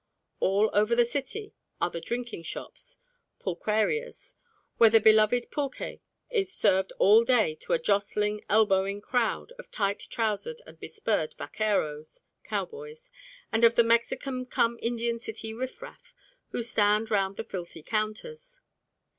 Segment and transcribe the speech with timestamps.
[0.39, 2.97] All over the city are the drinking shops
[3.39, 4.33] (pulquerias)
[4.77, 5.99] where the beloved pulque
[6.31, 12.23] is served all day to a jostling, elbowing crowd of tight trousered and bespurred vaqueros
[12.43, 13.11] (cowboys)
[13.51, 16.15] and of the Mexican cum Indian city riff raff
[16.49, 18.59] who stand round the filthy counters.